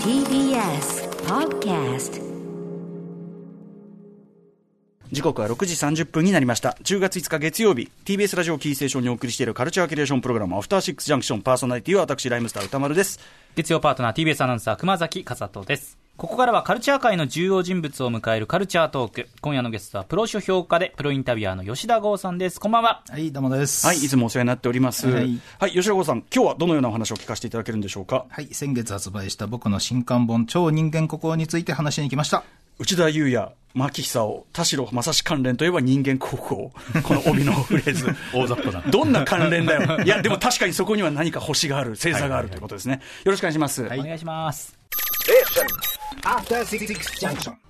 [0.00, 2.16] TBS Podcast
[5.12, 6.76] 時刻は6時30分になりました。
[6.82, 13.20] 10月5日月曜日、TBS ラジオキーステーションにお送りしているカルチャーキュレーションプログラム、アフターシックスジャンクションパーソナリティは私、ライムスター歌丸です。
[13.54, 15.96] 月曜パートナー TBS アナウンサー熊崎和人です。
[16.16, 19.28] ここからはカルチャー界の重要人物を迎えるカルチャートーク。
[19.42, 22.58] 今夜のゲストはプロ書評家でプロインタビュアーの吉田剛さんです。
[22.58, 23.02] こんばんは。
[23.08, 23.86] はい、どうもです。
[23.86, 25.06] はい、いつもお世話になっております。
[25.08, 25.40] ははいい、
[25.72, 28.26] 吉田剛さん、今日はどのようなお話を聞かせていただけるんでしょうか？
[28.28, 32.42] はい、先月発売した僕の新刊本、超人間国宝について話しに来ました。
[32.78, 36.56] 内田裕也、牧久夫、田代正史関連といえば人間国宝。
[37.02, 38.06] この帯のフレーズ。
[38.34, 38.82] 大雑把だ。
[38.90, 40.00] どんな関連だよ。
[40.04, 43.00] いや、でも確かにそこには何か星がある、星座があるということですね。
[43.24, 43.82] よろしくお願いします。
[43.84, 44.76] お願いします。
[46.22, 46.86] After Six
[47.18, 47.65] Junction.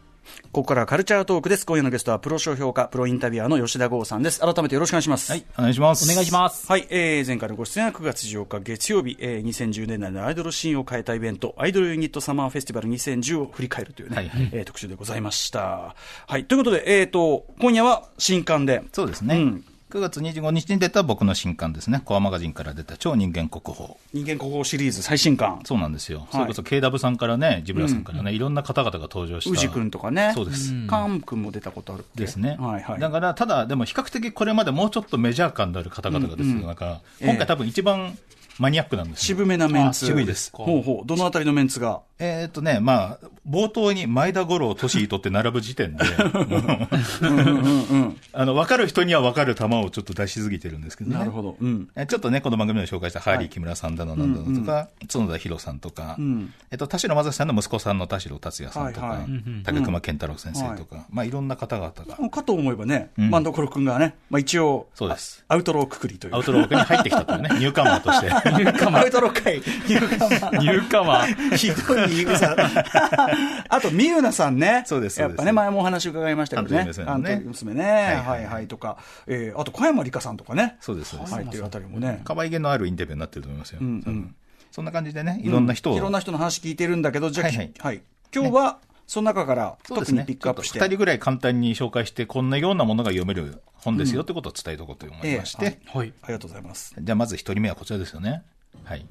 [0.52, 1.66] ここからはカルチャートークです。
[1.66, 4.40] 今夜のゲストはプロ書評家、プロインタビュアーの吉田剛さんです。
[4.40, 5.32] 改めてよろしくお願いします。
[5.32, 6.10] はい、お願いします。
[6.10, 6.66] お願いします。
[6.66, 15.94] はい、えー、前回のご出演は9月8日月曜日、えー、2010年代のアイドルシーンを変えたイベント、アイドルユニットサマーフェスティバル2010を振り返るというね、はいえー特集でございました。
[16.26, 19.36] はい、ということで、えっ、と、今夜は新刊で、そうですね。
[19.36, 22.02] うん9月25日に出た僕の新刊ですね。
[22.04, 23.96] コアマガジンから出た超人間国宝。
[24.12, 26.26] 人間国宝シリーズ最新刊、そうなんですよ。
[26.32, 29.50] それこそ KW さんからね、ジブラさんからね、いろんな方々が登場した。
[29.50, 30.72] 宇治君とかね、そうです。
[30.88, 32.56] カン君も出たことあるですね。
[32.58, 33.00] はいはい。
[33.00, 38.18] だから、ただ、でも比較的これまでもうちょっとメジャー感のある方々がですね、なんか、ええ今回多分一番
[38.58, 39.36] マニアックなんですよ。
[39.36, 40.06] 渋めなメンツ。
[40.06, 41.06] あ渋いですほうほう。
[41.06, 42.00] どのあたりのメンツが。
[42.18, 46.04] えーっとね、まあ、冒頭に前田五郎、俊井とって並ぶ時点で、
[48.32, 51.18] あの、分かる人には分かる球をちょっと出しすぎてるんですけどね。
[51.18, 51.56] なるほど。
[51.60, 51.90] うん。
[51.94, 56.16] えちょっとね、この番組で紹介したハーリー木村さんだの、なんだのとか、角田博さんとか、
[56.70, 59.28] えっと、田代正史さんの息子さんの田代達也さんとかはいはい、
[59.64, 65.44] 竹熊健太郎先生とか、まあ、いろんな方々が、かと思えばね、ん万所君がね、まあ一応、そうです。
[65.48, 68.30] アウトローくくりというかアウトロークに入ってきたというね、ニューカマーとして。
[68.30, 70.58] アウトロー会、ニューカマー。
[70.58, 71.56] ニューカマー。
[71.56, 72.05] ひどい。
[73.68, 74.84] あと、みゆなさんね。
[74.86, 77.42] そうですやっぱね、前もお話伺いましたけどね。
[77.44, 78.98] 娘のねははいいはいとか。
[79.26, 80.76] えーあと、小山里香さんとかね。
[80.80, 81.34] そうです、そうです。
[81.34, 82.20] 入ってるあたりもね。
[82.24, 83.80] 可愛げのあるインタビューになってると思いますよ。
[84.70, 85.96] そんな感じでね、いろんな人を。
[85.96, 88.02] いろんな人の話聞いてるんだけど、じゃあ、はいはいはい。
[88.34, 89.78] 今日は、その中から。
[89.84, 90.80] 特にピックアップして。
[90.80, 96.12] 2人ぐらい簡単に紹介して、こんなようなものが読める本ですよってことを伝えておこうと思いまして、ええはい。
[96.22, 96.94] ありがとうございます。
[96.98, 98.42] じゃあまず1人目はこちらですよね。
[98.84, 99.06] はい。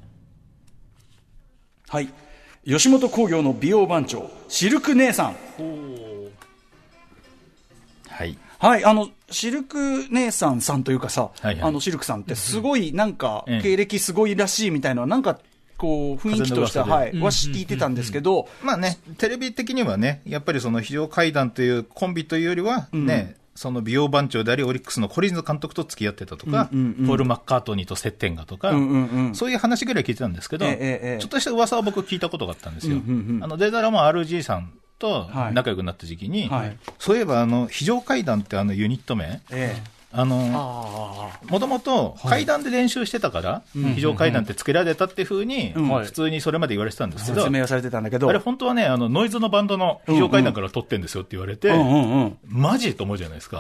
[1.88, 2.10] はい。
[2.66, 5.36] 吉本興業の美容番長、シルク姉さん。
[8.10, 8.38] はい。
[8.58, 11.62] はい、あの、シルク姉さんさんというかさ、はいはい。
[11.62, 15.40] あの、シルクさんってすごい、なんか、ええ経歴すごいらしいみたいななんか、
[15.78, 28.72] こう、雰囲気としては、はい、は聞いてたんですけど、まあね、テレビ的にはね、やっぱりその非常階段というコンビというよりは、ね、その美容番長であり、オリックスのコリンズ監督と付き合ってたとか、ポール・マッカートニーと接点がとか、
[29.34, 32.98] そういう話ぐらい聞いてたんですけど、ちょっとした噂は僕聞いたことがあったんですよ。
[32.98, 36.78] あのデータラも RG さんとはい仲良くなった時期に、はい。
[37.00, 39.76] そういえばあの非常階段ってあのユニット名、え
[40.18, 46.06] あのあもともと階段で練習してたから、非常階段ってつけられたっていうふうに、はい。
[46.06, 51.72] 普通にそれまで言われてたんですけど、説明はされてたんだけど、あれ本当はね、あの、ノイズのバンドの非常階段から撮ってんですよって言われて。
[52.48, 53.60] マジと思うじゃないですか。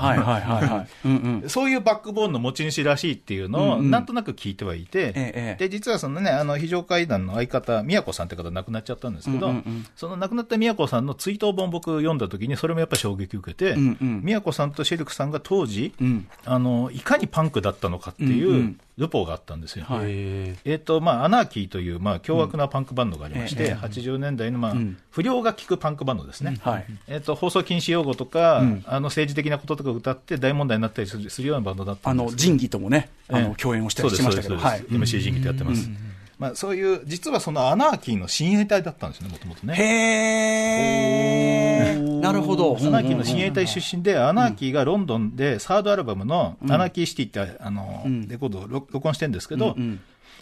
[1.47, 9.53] そういうバックボーンの持ち主らしいっていうのを、なんとなく聞いてはいて、ええで、実はそのね、あの、非常階段の相方、宮子さんって方亡くなっちゃったんですけど、
[9.95, 18.79] その亡くなった宮子さんの追悼本僕読んだ時に、それもやっぱり衝撃を受けて、宮子さんとシェルクさんが当時、うんあの、いかにパンクだったのかってうんういうん。
[18.97, 19.83] ルポがあったんですよ。
[19.85, 20.05] はい。
[20.05, 24.97] ええーとまあ、アナーキーという、まあ、凶悪なパンクバンドがありまして、ええ80年代の、まあん。
[25.11, 26.85] 不良が効くパンクバンドですね、はい。
[27.07, 28.83] えー、と放送禁止用語とか、ん。
[28.87, 32.45] あの政治的なこととか歌って大問題になったりするようなバンドだったあの、んですけど。
[32.45, 33.55] 仁義ともね、あの、ええ。
[33.61, 34.99] 共演をしたりしてましたけど、はいそうですそう。
[34.99, 35.15] です。
[35.17, 35.89] MC 人気でやってます、
[36.37, 39.75] まあ、そういう、実はそのアナーキーの親衛隊だったんですね、もともとね。
[39.77, 42.19] へー。
[42.19, 42.75] なるほど。
[42.77, 49.75] アナーキーの親衛隊出身で、アナーキーがロンドンでサードアルバムのアナーキーシティってあの、レコードを録録音してるんですけど、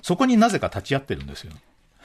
[0.02, 1.54] そこになぜか立ち会ってるんですよ。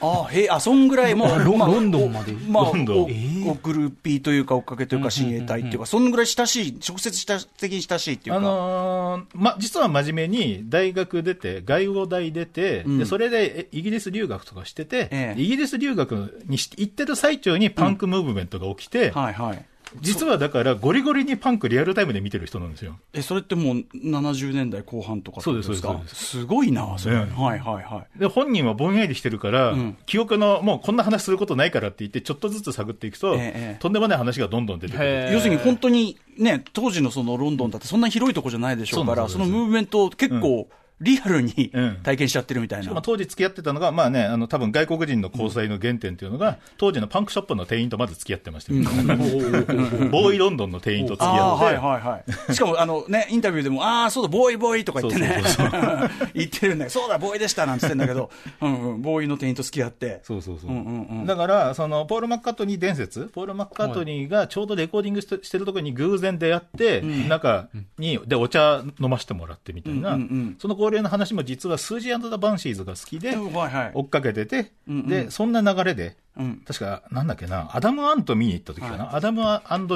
[0.01, 2.33] あへえ、あ、そんぐらいもう、まあロロンドンまで。
[2.47, 3.45] まあ、ロンドン。
[3.47, 8.43] おおグルーピーというか、追っかけというか、親衛隊っていうか、そんぐらい親しい、直接親的に親しいっていうあか。
[8.45, 12.97] のーま、実は真面目に大学出て、外語大出て、ん。
[12.99, 15.41] でそれでえイギリス留学とかしてて、ええ。
[15.41, 19.65] イギリス留学にし行ってる最中にパンクムーブメントが起きて、はいはい。
[20.01, 22.97] 実はだから、ゴリゴリにパンクリアルタイムで見てる人なんですよ。
[23.13, 27.15] え、それってもう70年代後半とかそうですそうですごいな、それ。
[27.15, 28.19] えはいはいはい。
[28.19, 35.29] で、本人はぼんやりしてるから、ん記憶の、もうこんな話することないからって言って、ちょっとずつ探っていくと、ええとんでもない話がどんどん出てくる。
[35.33, 40.69] 要するに本当にね、当時のそのロンドンだってそんな広いとこじゃないでしょうから、そのムーブメントを結構
[41.01, 41.95] リアルにうん。
[42.03, 42.83] 体験しちゃってるみたいな。
[42.83, 48.73] しかも当時付き合ってたのが、まあね、あの、多分外国人の交際の原点っていうのが、当時のパンクショップの店員とまず付き合ってました。
[48.73, 48.85] けど、
[50.09, 52.53] ボーイロンドンの店員と付き合って、はいはいはい。
[52.53, 55.41] しかも、あのね、インタビューでも、ああ、そうだ、ボーイボーイとか言ってね。
[55.45, 56.89] そうそう、 言ってるんだよ。
[56.89, 58.29] そうだ、ボーイでしたなんつってんだけど、
[58.61, 60.19] うんうん、ボーイの店員と付き合って。
[60.23, 60.71] そうそうそう。
[60.71, 61.25] うんうんうん。
[61.25, 70.55] だから、その、ポール・マッカートニー伝説、ポール・マッカートニーがちょうどレコーディングしてしてるところに偶然出会って、中に、で、お茶飲ませてもらってみたいな、うんうんうん。
[70.59, 75.07] その恒例の話も実はスージーザ・バンシーズが好きで、追っかけてて、うんうん。
[75.07, 76.63] で、そんな流れで、うん。
[76.65, 79.41] 確か、なんだっけな、アダム・アント見に行った時かな、アダム・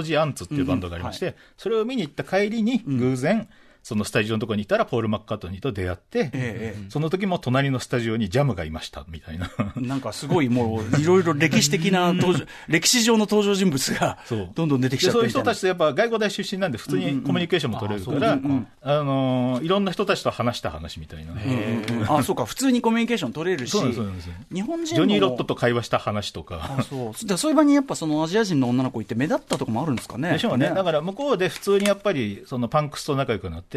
[0.03, 3.49] ジ・アンツっていうバンドがありまして、それを見に行った帰りに、偶然、
[3.83, 9.51] そのスタジオのところにいたら、ポール・マッカートニーと出会って、ええその時も隣のスタジオにジャムがいました、みたいな。
[9.75, 15.51] なんかすごいもう、いろいろ歴史的な 登場、歴史上の登場人物がそう、どんどん出てきちでそういうゃってみたいな。
[15.51, 18.33] 人たちとやっぱ外語大出身なんで、普通にコミュニケーションも取れるから、
[18.81, 21.33] あのーいろんな人たちと話した話みたいな。
[22.07, 23.77] あ、そうか、普通にコミュニケーション取れるし、
[24.51, 26.75] 日本人ジのョニー・ロットと会話した話とか。
[26.79, 30.31] あそうでそういう場にやっぱそのアジア人の女の子いて目立ったとこもあるんですかね。
[30.31, 33.72] でしょうね、だから向こうで普通にやっぱりそのパンクスと仲良くなって、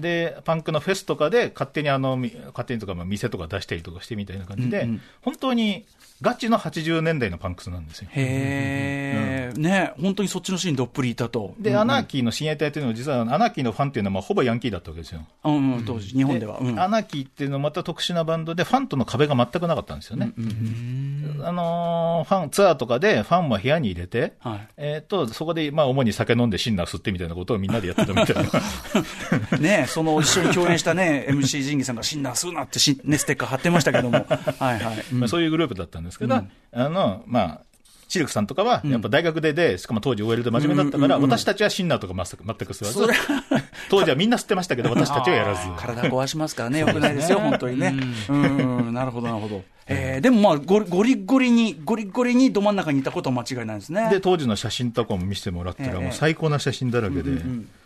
[0.00, 4.88] でパンクのフェスとかで勝手にあのみ勝手にとかまあ店とか出したりとかしてみたいな感じで、
[5.22, 5.86] 本当に
[6.22, 8.08] ガチの80年代のパンクスなんですよ。
[8.12, 11.54] へえ、ね、本当にそっちのシーンどっぷりいたと。
[11.58, 15.26] で、アナーキーの親衛隊というのは、実はアナーキーのファンっていうのはまあほぼヤンキーだったわけですよ。
[15.44, 16.58] うんうん、当時、日本では。
[16.60, 20.32] うんアナーキーっていうのはまた特殊なバンドで、ファンとの壁が全くなかったんですよね。
[21.42, 28.50] あのーファン、ツアーとかでファンも部屋に入れて、はいえっ、と、そこで、まあ、主に酒飲んでシンナー吸ってみたいなことをみんなでやってたみたいな。
[29.60, 34.26] ね、その一緒に共演したね、MC 仁義さんがシンナー吸うなってし、ね、ステッカー貼ってましたけども。
[34.58, 35.04] はいはい。
[35.12, 37.60] うんまあ、そういうグループだったんですけど、あの、まあ、
[38.08, 43.12] シルクさんとかは、やっぱ大学でで、しかも当時 OL で真面目だったから、私たちはシンナーとか全く全く吸わず、
[43.90, 45.62] 当時はみんな吸ってましたけど、私たちはやらず。
[45.76, 47.94] 体壊しますからね、よくないですよ、本当にね。
[48.28, 49.64] うん、うんなるほど、なるほど。
[49.86, 54.08] えーでもまあゴリ、ゴリゴリに、ゴリゴリにど真ん中にいたことは間違いないですね。
[54.10, 57.32] で、当時の写真とかも見せてもらったら、ええもう最高な写真だらけで。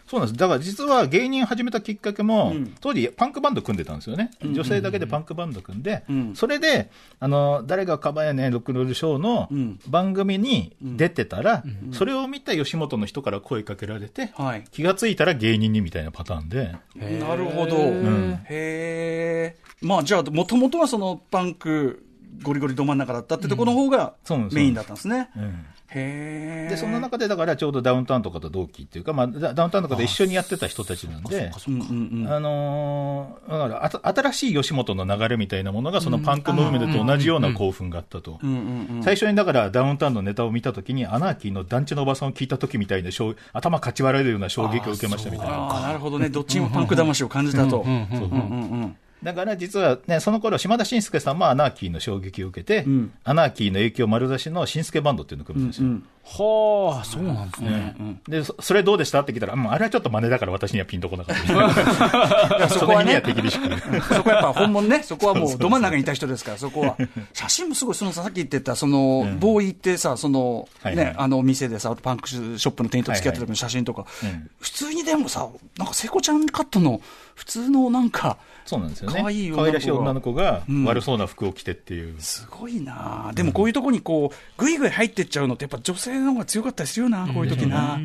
[0.08, 0.38] そうなんです。
[0.38, 4.30] だから実は芸人始めたきっかけも、当時パンクバンド組んでたんですよね。
[4.42, 6.02] 女性だけでパンクバンド組んで、
[6.34, 6.90] それで、
[7.20, 9.50] あの、誰がカバヤねロックンロールショーの
[9.86, 11.62] 番組に出てたら、
[11.92, 14.64] それを見た吉本の人から声かけられて、はい。
[14.72, 17.76] 気がついたら芸人にみたいなパターンで、なるほど。
[17.76, 19.56] へえ。
[19.82, 22.04] まあ、じゃあ、もともとはそのパンク、
[22.42, 24.14] ゴリゴリど真ん中だったってところの方が
[24.52, 25.28] メインだったんですね。
[25.36, 25.64] うん。
[25.94, 31.50] で、そんな中でだからちょうどダウンタウンとかと同期っていうか、まあ、ダダウンタウンとかで一緒にやってた人たちなんで。
[32.28, 38.38] あのーだからあた新しい吉本の流れみたいなものが、そのパンクムーブメントと同じような興奮があったと。
[39.02, 45.80] 最初にだからダウンタウンのネタを見たときに、アナーキーの団地のおばさんを聞いたときみたいな衝、頭かち割られるような衝撃を受けましたみたいな。
[45.80, 46.28] なるほどね。
[46.28, 47.84] どっちにもパンク魂を感じたと。
[49.22, 49.36] うんうんうん。
[49.36, 52.86] だから実はね、その頃島田紳介さんもアナーキーの衝撃を受けて、
[53.24, 55.88] アナーキーの影響丸出しの紳介バンドっていうのを組むんですよ。
[56.30, 57.96] はあ、そうなんですね。
[58.28, 59.22] で、そそれどうでした？
[59.22, 62.68] って聞いたら、うんあれはちょっと真似だから私にはピンとこなかった。
[62.68, 63.66] その日には手厳しく。
[64.14, 66.96] そこはやっぱ本物ね、そこはもうど真ん中にいた人ですから、そこは。
[67.32, 75.48] 写真もすごい、そのさっき言ってた、その、ボーイってさ、その、はいはいね、あの店でさ、パンクショップの店員と付き合った時の写真とかいはい、普通にでもさ、
[75.78, 77.00] なんか聖子ちゃんカットの、
[77.38, 78.36] 普通のなんか、
[78.66, 79.20] そうなんですよね。
[79.20, 82.20] 可愛いらしい女の子が悪そうな服を着てっていう。
[82.20, 83.28] すごいな。
[83.28, 87.96] あでもこういうとこにこう、ぐいぐい入ってっちゃうのって、やっぱ女性の方が強かったりするよな、こういう時な。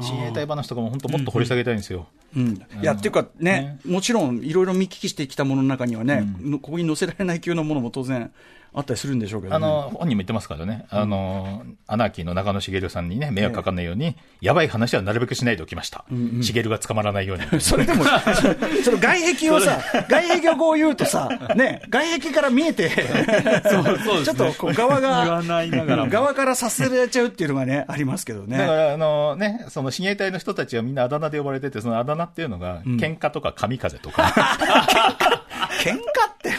[0.00, 2.06] 親衛隊話とかも本当もっと掘り下げたいんですよ。
[2.34, 8.32] うん、いや、っていうかね、もちろんいろいろ見聞きしてきたものの中にはね、のここに載せられない級のものも当然
[8.74, 10.86] あったりするんでしょうけど、ね、あの、本人も言ってますからね。
[10.88, 16.06] あの、アナーキーの中野茂さんにね、迷惑かかんないように、やばい話はなるべくしないでおきました。
[16.40, 17.44] 茂が捕まらないように。
[17.60, 18.04] それでも、
[18.82, 28.56] その外壁をさ、外壁をこう言うとさ、ね、外壁から見えて、ちょっとこう側が、言わないながらも側からさせられちゃうっていうのがね、ありますけどね。
[28.56, 34.22] だから、あのね、その親衛隊の人たちはみんなあだ名で呼ばれてて、そのあだ名っていうのが、喧嘩とか神風とか、
[35.82, 36.50] 喧嘩って。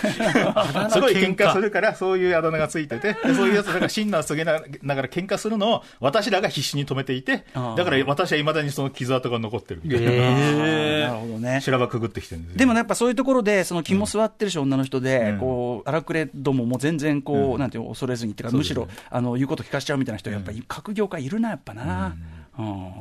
[0.92, 10.12] すごい喧嘩するから、そういうあだ名がついてて、でそういうやつらがシンナーすげなながら喧嘩するのを、私らが必死に止めていて、だから私はいまだにその傷跡が残ってるみたいな。
[10.12, 11.62] なるほどね。
[11.62, 12.60] 修羅場くぐってきてるんですよ。
[12.60, 22.16] でもね、やっぱそういうところで、その肝座ってるし、女の人で、こう、荒くれどもも全然、こう、なんていうの恐れずにっていうか、むしろ、あの、言うこと聞かしちゃうみたいな人、やっぱり、各業界いるな、やっぱな。
[22.60, 22.92] うん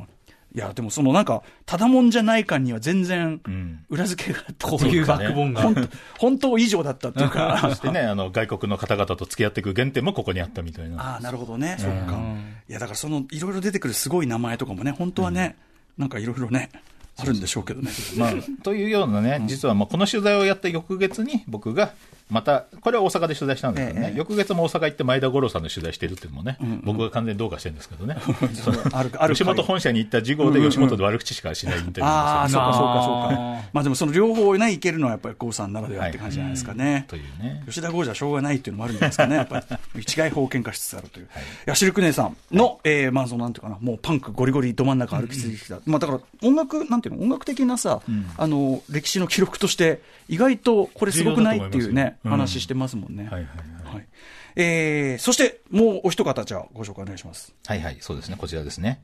[0.55, 5.89] いや、でもそのなんか、ただもんじゃない感には全然ん、裏付けがあったこういうバックボーンが。
[6.19, 7.71] 本当以上だったっていうそか。
[7.73, 11.13] してね、 あの、外国の方々と付き合っていく原点もここにあったみたいな。
[11.13, 11.75] ああ、なるほどね。
[11.79, 12.21] そっか。
[12.69, 15.55] いや、だからその、いろいろ出てくるすごい名前とかもね、本当はね、
[15.97, 16.69] なんかいろいろね、
[17.17, 17.91] あるんでしょうけどね。
[18.17, 18.33] まあ、
[18.63, 21.93] というようなね、実はまあこの取材をやった翌月に僕が、
[22.29, 24.17] また、これは大阪で取材したんですけどね、ええ。
[24.17, 28.17] 翌月も大阪行って前田五郎さんの取材してるっていうのもね、僕が完全にどうかしてるんですけどね、
[28.53, 33.69] そのあるある吉本本社に行った事後で吉本で悪口しかしないインタビューああ、そうかそうかそうあか。
[33.73, 37.05] まあでもその両方ね、いけるのはやっぱり郷さんならではって感じじゃないですかね。
[37.07, 37.63] というね。
[37.67, 39.59] 吉田剛じゃしょうがないっていうのもあるんじゃないですかね、 やっぱ
[39.95, 40.01] り。
[40.01, 41.25] 一概法喧嘩しつつあるという。
[41.25, 41.29] い。
[41.65, 45.79] や、シルク姉さんの、えーまあそのなんていうかな、もうパンクゴリゴリど真ん中歩き続きた。
[45.85, 48.01] まあだから音楽、なんていうの、音楽的なさ、
[48.37, 53.23] あの、歴史の記録として、意外とこれすごくないっていうね、話してますもんね。
[53.23, 53.43] はいはい
[53.85, 53.95] はい。
[53.95, 54.07] はい。
[54.55, 57.53] えー、そしてもうお一方、じゃあご紹介お願いします。
[57.65, 59.01] はいはい、そうですね、こちらですね。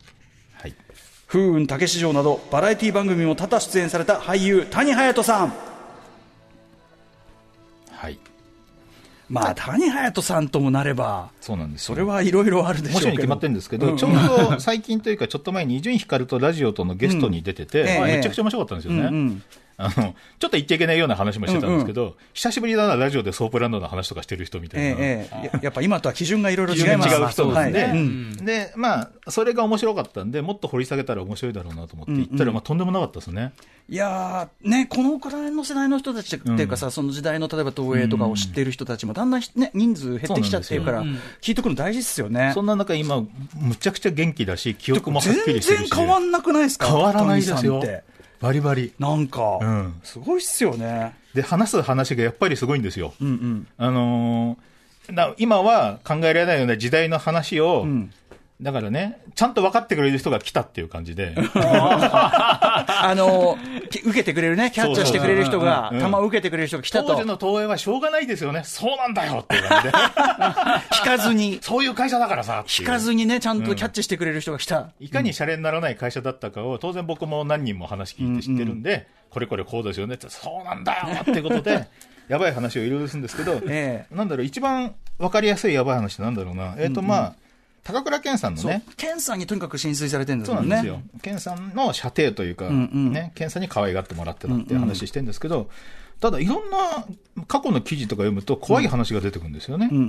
[0.54, 0.76] はい。
[1.28, 5.54] 風雲竹市場などバラエティ番組も多々出演された俳優谷隼人さん
[7.92, 8.18] はい。
[9.30, 19.02] まあ谷隼人さんともなればそうなんですよそれはいろいろあるでしょうけどもちろん決まってるんですけど、うんちょうど最近というか、ちょっと前に伊集院光とラジオとのゲストに出てて、うんええめちゃくちゃ面白かったんですよね。
[19.02, 19.44] うんうん
[19.81, 24.88] あの、ちょっと言っちゃいけないような話もしてたんですけど、久しぶりだな、ラジオでソープランドの話とかしてる人みたいな。
[24.89, 25.39] えええ。
[25.43, 27.15] えややっぱ今とは基準がいろいろ違違います。
[27.15, 28.36] う人なんで、はいうん。
[28.45, 33.53] で、まあ、それが面白かったんで、もっと掘り下げたら面白いだろうなと思って行ったら、まあ、とんでもなかったですね。
[33.88, 41.03] いやーね、このくらいの世代の人たちっていうかさ、その時代の例えば東映とかを知っている人たちも、だんだん、ね、人数減ってきちゃってるから、
[41.41, 42.51] 聞いてくるの大事っすよね。
[42.53, 43.24] そんな中、今、
[43.55, 45.89] むちゃくちゃ元気だし、記憶もはっき全りしてるし。
[45.89, 46.88] 然変わんなくないですか？
[46.88, 47.81] 変わらないですよ。
[48.39, 48.93] バリバリ。
[49.00, 51.15] なんか、うんすごいっすよね。
[51.34, 53.13] で、話す話がやっぱりすごいんですよ。
[53.22, 53.67] うんうん。
[53.77, 54.69] あのー
[55.12, 58.12] な今は考えられないような時代の話を、ん
[58.62, 63.58] だからね、ちゃんと分かってくれる人が来たっていう感じで、 あの、
[63.89, 67.16] き受けてくれるね、キャッチャーしてくれる人が、球を受けてくれる人が来たと。
[67.16, 69.94] 当時、の東映はしょうがないですよね、そうなんだよっていう感じで、
[71.00, 72.66] 引かずに、そういう会社だからさ。
[72.80, 74.89] 引かずにね、ちゃんとキャッチしてくれる人が来た。
[75.00, 81.88] いかにシャレにならない会社だったかを、当然僕も何人も話聞いて知ってるんで、これこれこうですよねって、そうなんだよっていうことで、
[82.28, 87.36] やばい話をいろいろするんですけど、えなんだろう、一番分かりやすいやばい話ってなんだろうな、えっ、とまあ、
[87.91, 90.77] 高倉健さんのね、、ケンさんにとにかく浸水されてるんですもんね。
[90.77, 91.22] そうなんですよ。
[91.22, 95.69] 健さんの射程というか、んうんね、健さんに可愛がってもらってたっていう話してるんですけど、
[96.19, 97.05] ただいろんな
[97.48, 99.89] 過去の記事とか読むと怖い話が出てくるんですよね。
[99.91, 100.03] うんうん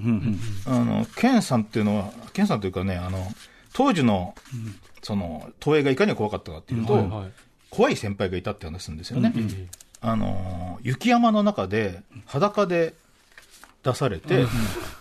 [0.66, 3.26] うんあの、健さんっていうのは、健さんというかね、あの、
[3.72, 4.34] 当時の、
[5.02, 7.32] その、東映がいかに怖かったかっていうと、はいはい
[7.70, 9.32] 怖い先輩がいたって話するんですよね。
[10.00, 12.94] あの、雪山の中で裸で
[13.82, 14.46] 出されて、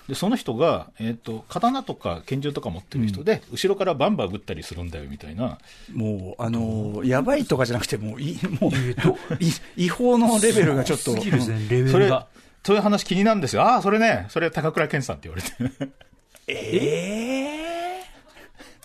[0.08, 5.58] で、その人が、えっ、と、刀とか拳銃とか持ってる人で、後ろからバンバン撃ったりするんだよみたいな、
[5.94, 9.52] もう、あのーやばいとかじゃなくて、もう、い もう、い
[9.86, 11.14] 違法のレベルがちょっと。
[11.14, 12.28] すぎるですね、レベそれルが。、
[12.64, 13.64] そういう話気になるんですよ。
[13.64, 15.94] ああ、それね、それ高倉健さんって言われて。
[16.48, 17.59] ええ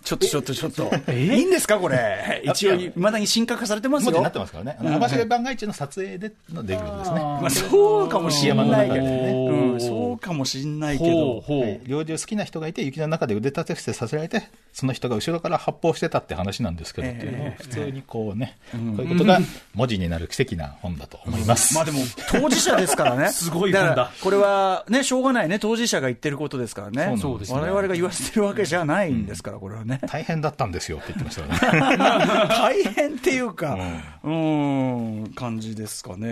[0.04, 1.12] ちょっとちょっとちょっと。
[1.12, 2.42] いいんですかこれ？
[2.44, 4.12] 一応、いまだに神格化されてますよ。
[4.12, 4.76] 文字になってますからね。
[4.80, 7.20] 網走番外地の撮影でのデビューですね。
[7.20, 9.80] まあ、そうかもしれないけどね。
[9.80, 11.42] そうかもしれないけど。
[11.87, 19.38] 猟銃好きな人がいて、雪の中で腕立て伏せさせられて、その人が後ろから発砲してたって話なんですけど、っていうのを普通にこうね、こういうことが
[19.73, 21.75] 文字になる奇跡な本だと思います。
[21.75, 23.30] まあでも、当事者ですからね。
[23.32, 25.58] すごい本だこれはね、しょうがないね。
[25.58, 27.16] 当事者が言ってることですからね。
[27.18, 29.93] そうですね我々が言わせてるわけじゃないんですから、これはね。
[30.06, 31.78] 大変だったんですよって言ってましたね。
[32.48, 33.78] 大変っていうか、
[34.22, 36.28] うん、感じですかね。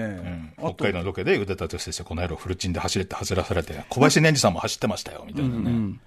[0.61, 0.75] うん。
[0.75, 5.99] 北海道のロケで腕立て伏せして、この野郎フルチンで走れって走らされて、小林年次さんも走ってましたよ、みたいなね。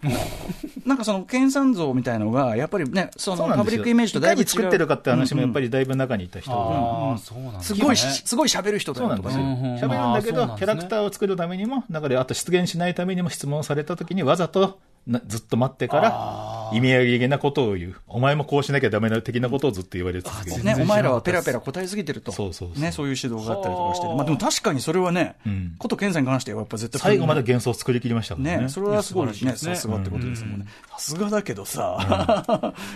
[0.85, 6.57] なんかその研鑽像みたいのが、やっぱりね、そのパブリックイメージとだいぶ違ういかに作ってるかって話もやっぱりだいぶ中にいた人が。
[6.57, 9.15] ああ、そうなんですすごいし、すごい喋る人だよ。
[9.15, 9.35] とかね。
[9.35, 10.65] うん喋るんだけど、なんですね。
[10.65, 14.75] キャラクターを作るためにも、だからあと出現しないためにも質問されたときにわざとな
[15.07, 17.95] ずっと待ってから、意味ありげなことを言う。
[18.07, 20.63] お前もこうしなきゃダメな的なことをずっと言われ続ける。
[20.63, 22.31] ね、お前らはペラペラ答えすぎてると。
[22.31, 24.07] そうそうそうね、そういう指導があったりとかして。
[24.07, 28.63] まあでも確かにそれはねん、こと健さんに関してはやっぱ絶対最後まで幻想を作り切りましたからね。
[28.63, 30.65] ね、それはすごいね、さすがってことですもんね。
[30.93, 31.97] さすがだけどさ、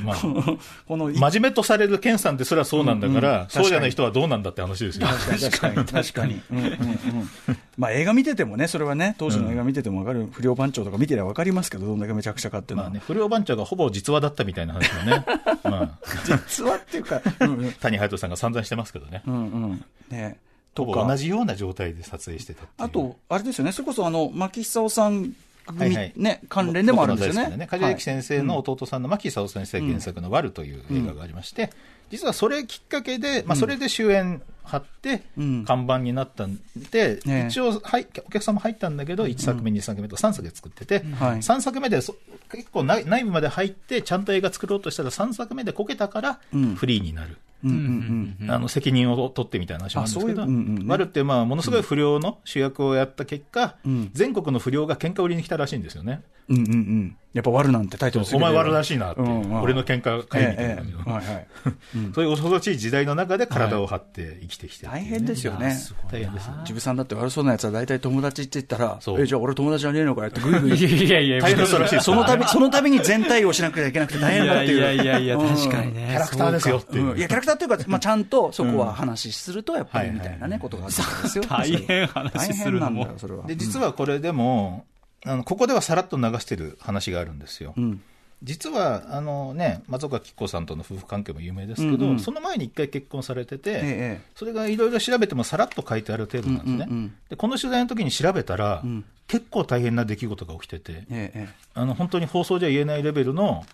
[0.03, 0.17] まあ
[0.87, 5.05] この、真面目とされるケンさんですらそうなんだから、そうじゃない人はどうなんだって話ですよ。
[5.07, 6.41] 確かに、確かに。
[6.51, 12.83] うんうんうんまあ映画見ててもね、それはね、当時の映画見てても分かる、不良番長とか見てりゃ分かりますけど、どんだけめちゃくちゃかっていうの。
[12.83, 12.89] は。
[12.89, 15.25] まあね、不良番長がほぼ実話だったみたいな話もね、
[15.63, 17.71] まあ、実話っていうか、うんうん。
[17.79, 19.21] 谷隼人さんが散々してますけどね。
[19.27, 19.37] うんう
[19.73, 19.85] ん。
[20.09, 20.39] ね。
[20.75, 25.33] ほぼとか同じような状態で撮影してたあと、あれですよね、それこそあの、牧久夫さん
[25.73, 26.13] 組、はいはい。
[26.15, 27.41] ね、関連でもあるんですよね。
[27.41, 31.71] 僕の大好きな梶谷先生の弟さんの牧久夫先生原作のワルという映画がありまして、
[32.09, 36.59] 実はそれきっかけで、まあ、それで終演貼ってうん、看板になったん
[36.91, 41.37] で、ね一応、はい、お客さんも入ったんだけど、1作目、2作目と3作で作ってて、はい。
[41.37, 42.15] 3作目でそ
[42.51, 47.37] 結構内内部まで入って、ちゃんと映画作ろうとしたら、3作目でこけたからうん、フリーになる。
[47.63, 48.51] うんうんうん。
[48.51, 56.21] あの責任を取ってみたいな話なんですけど、あそういううんうんねワルってまあものすごい不良の主役をやった結果、ん全国の不良が喧嘩売りに来たらしいんですよね。
[56.49, 57.17] うんうんうん。
[57.31, 62.13] やっぱ、悪なんてタイトルお前悪らしいなって、俺の喧嘩買いみたいなえ感じの。
[62.13, 65.77] そういう恐ろしい時代の中で体を張って生きてきて大変ですよね。
[66.11, 66.49] 大変です。
[66.65, 70.73] ジブさんだって悪そうなやつは大体友達って言ったら、え、じゃあ俺友達じゃねえのかよってぐいぐい。
[70.81, 74.79] いやいや大変らしいその度、その度に全体をしなくちゃいけなくて大変だっていう。
[74.79, 76.07] いやいやいや確かにね。
[76.09, 77.19] キャラクターですよっていう。
[77.19, 81.43] や、キャラクターっていうか、まあ、ちゃんとそこは話すると、やっぱりうんみたいなね、ことがあるんですよ。
[81.43, 83.45] 大変話するのも大変なんだよ、それは。
[83.45, 84.85] で、実はこれでも、
[85.25, 87.73] あのここではさらっと流してる話があるんですよ。
[87.75, 88.01] うん。
[88.41, 96.73] 実は、あのね、松岡紀子さんとの夫婦関係も有名ですけど、うんうんその前に一回結婚されてて、ええそれがいろいろ調べてもさらっと書いてある程度なんですね。
[96.73, 103.65] うんうんうんでこの取材の時に調べたら、ん結構大変な出来事が起きてて、えええあの本当に放送じゃ言えないレベルの、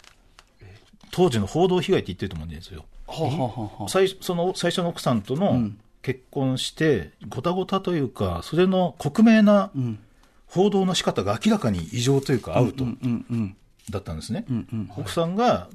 [1.16, 2.84] 当時の報道被害って言ってると思うんですよ。
[3.88, 10.00] 最その最初の奥さんとのん結婚して、ごたごたというか、それの克明なうん。
[10.46, 12.86] 報道の仕方が明らかに異常というか、アウト。
[13.90, 14.46] だったんですね。
[14.98, 15.70] 奥さんが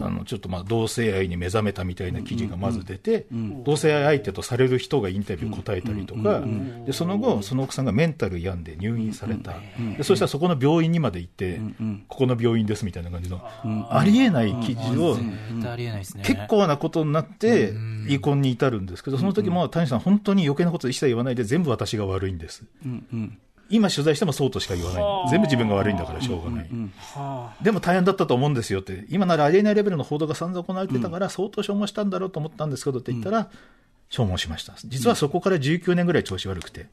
[0.00, 3.26] あのちょっとまあ同性愛に目覚めたみたいな記事がまず出て、
[3.64, 6.42] 同性愛相手とされる人がインタビュー答えたりとか、
[6.86, 9.54] でその後、その奥さんがメンタル病んで入院された、
[9.96, 11.60] でそしたらそこの病院にまで行って、
[12.08, 13.40] ここの病院ですみたいな感じの、
[13.90, 15.16] ありえない記事を。
[16.22, 17.72] 結構なことになって、
[18.06, 22.64] 離婚に至るんですけど、その時も谷さん、本当に余計なこと一切言わないで、全部私が悪いんです。
[23.70, 25.30] 今取材してもそうとしか言わない。
[25.30, 26.68] 全部自分が悪いんだからしょうがない。
[27.62, 33.50] でも大変だったと思うんですよって、今ならありえないレベルの報道が散々行われてたから、相当消耗したんだろうと思ったんですけどって言ったら、
[34.10, 34.74] 消耗しました。
[34.86, 36.86] 実はそこから19年ぐらい調子悪くて。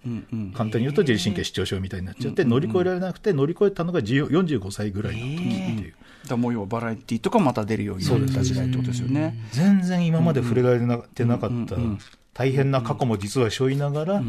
[0.54, 5.44] 簡単に言うと自律神経失調症みたいになっちゃって、乗り越えられなくて、乗り越えたのが10 45歳ぐらいの時って
[5.82, 5.94] いう。
[6.24, 9.36] だからもう要はバラエティとかまた出るようになった時代ってことですよね。
[9.52, 10.80] 全然今まで触れられ
[11.14, 11.76] てなかった
[12.34, 14.22] 大変な過去も実は背負いながら、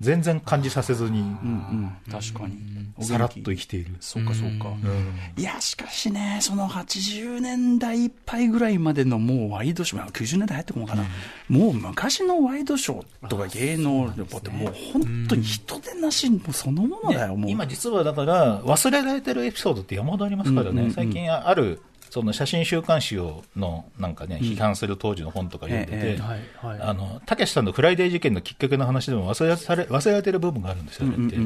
[0.00, 1.96] 全然感じさせずに、うんうん。
[2.10, 2.78] 確かに。
[3.04, 3.96] さらっと生きている。
[4.00, 4.68] そうかそうか。
[4.68, 11.04] うんいや、しかしね、その80年代いっぱいぐらいまでのもうワイドショー、まあ90年代入ってくるのかな、
[11.48, 17.50] もう昔のワイドショーとか芸能力ってもう本当に人でなしもうそのものだよ、もう。
[17.50, 26.22] 今実はだから、忘れられてるエピソードって山ほどありますからね、最近ある、その写真週刊誌をのなんかね、批判する当時の本とか読んでええて、
[26.62, 31.36] あの、たけしさんのフライデー事件のきっかけの話でも忘れされ忘れられてる部分があるんですよ、あれって。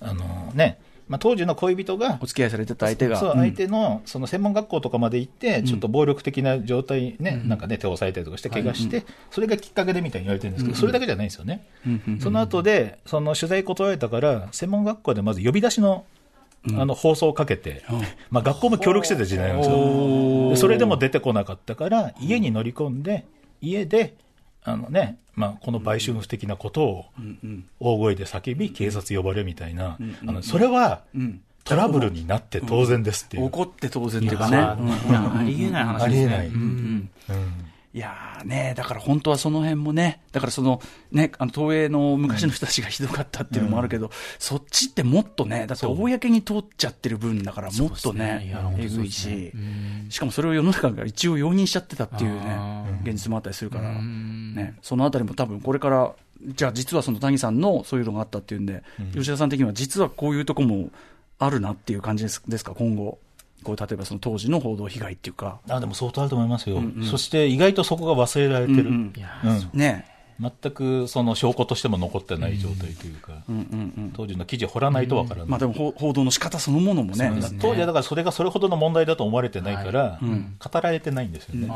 [0.00, 3.18] あのね、まあ、当時の恋人がお、付き合いされてた相手が。
[3.18, 11.66] そう、相手の、その専門学校とかまで行って、ちょっと暴力的な状態ね、なんかね、手を押さえたりとかして怪我して、それがきっかけでみたいに言われてるんですけど、それだけじゃないんですよね。
[12.20, 16.04] その後で、その取材断られたから、専門学校でまず呼び出しの、
[16.68, 17.82] あの放送をかけて、
[18.30, 20.50] まあ、学校も協力してた時代なんですよ。
[20.50, 23.26] でそれでも出てこなかったから、家に乗り込んで、
[23.60, 24.14] 家で、
[24.62, 27.04] あのね、まあ、この売春婦的なことを
[27.80, 31.02] 大声で叫び、警察呼ばれみたいな、あのそれは
[31.64, 33.46] トラブルになって当然ですっていう。
[33.46, 34.56] 怒って当然っていうかね。
[34.58, 36.34] ありえない話ですね。
[36.34, 37.42] ありえない。
[37.94, 49.52] うんいやーね、だから本当はその辺もね、だからそのね、あの東映の昔の人たちがひどかったっていうのもあるけど、そっちってもっとね、だって公に通っちゃってる分だから、もっとねえぐいそうですね。
[50.08, 54.54] し、しかもそれを世の中が一応容認しちゃってたっていうあね、現実もあったりするから、ん。
[54.54, 60.88] ね、そのあたりも多分これから、じゃあ実はその谷さんのそういうのがあったっていうんで、吉田さん的には実はこういうとこも
[61.38, 63.18] あるなっていう感じですですか、今後。
[63.62, 69.12] こう例えばその当時の報道被害っていうか、あでも相当あると思いますよ、そして意外とそこが忘れられてる、うん。
[69.44, 69.70] うん。
[69.72, 70.06] ね、
[70.42, 73.32] 全くその証拠としても残ってない状態というか、
[74.14, 81.68] 当時の記事を掘らないとわからない、まあでも報報道の仕方そのものもね、当時はだからそれがそれほどの問題だと思われてないから、語られてないんですよね。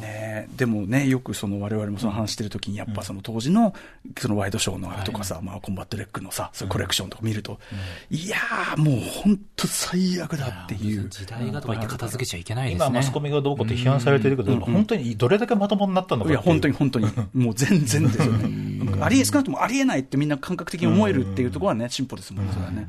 [0.00, 3.74] ね、でもね、よくその我々もその話してるときに、やっぱその当時の
[4.18, 7.58] そのワイドショーのあれとかさ、まあコンバットレックのさ、そういうコレクションとか見ると、
[8.10, 11.08] いやー、もう本当最悪だっていう。
[11.08, 12.86] 時代がとか言って片付けちゃいけないですね。
[12.86, 19.02] 今、マスコミがどうこうって批判されてるけど、本当にどれだけまともになったのかいや、本当に本当に、も う全然ですよね。
[19.02, 22.88] ありえ、少なくともありえないってみんな感覚的に思えるっていうところはね、進歩ですもんね、それはね。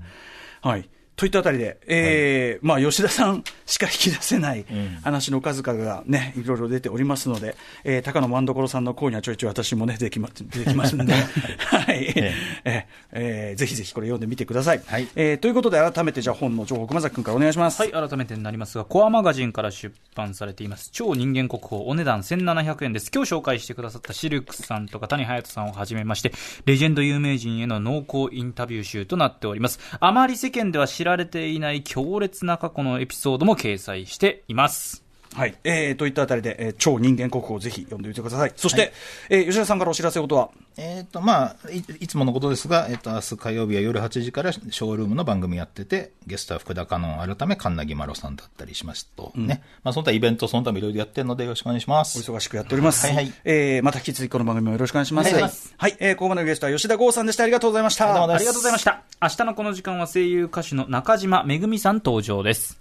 [0.62, 0.88] はい。
[1.19, 4.65] といったあたりで、えーまあ、吉田さん しか引き出せない
[5.03, 11.12] 話の数々がね、いろいろ出ておりますので、えー、高野万所さんの声にはちょいちょい私もね、できま、 できますんで、
[11.60, 12.13] はい。
[12.15, 14.82] えーえーぜひぜひこれ読んでみてください。
[14.86, 17.82] はいえーということで、改めてじゃあ本の情報、熊崎君からお願いします。
[17.82, 23.12] はい、改めてになりますが、コアマガジンから出版されています、超人間国宝、お値段1700円です。
[23.13, 26.32] 今日紹介してくださったシルクさんとか谷隼人さんをはじめまして、
[26.65, 29.79] レジェンド有名人への濃厚インタビュー集となっております。
[29.99, 35.09] あまり世間では知らられていない強烈な過去のエピソードも掲載しています。
[35.36, 35.56] はい。
[35.63, 38.54] えー、といったあたりで、えー超人間国宝をぜひ読んでみてください。
[38.56, 38.94] そして、
[39.30, 49.62] えー吉田さんからお知らせことは、えっ、と、まあい、いつものことですが、えっ、と、明日火曜日は夜8時からショールームの番組やってて、ゲストは福田香音改め、神奈木マロさんだったりしますと、ね。
[49.84, 52.20] まあ、その他イベント、その他もいろいろやってるのでよろしくお願いしまおす。
[52.20, 53.06] 忙しくやっております。
[53.06, 55.34] はいはいえーまた引き続きこの番組もよろしくお願いします。
[55.34, 57.44] はいはいはい、えーここまでのゲストは吉田剛さんでした。
[57.44, 58.06] ありがとうございました。
[58.06, 59.04] ありがとうございました。
[59.22, 62.80] 明日のこの時間は声優歌手の中島めぐみさん登場です。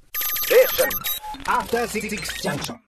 [1.48, 2.76] After Six Junction.